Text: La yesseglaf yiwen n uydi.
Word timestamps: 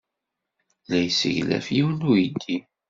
La 0.89 0.97
yesseglaf 1.03 1.67
yiwen 1.75 1.99
n 2.01 2.07
uydi. 2.11 2.55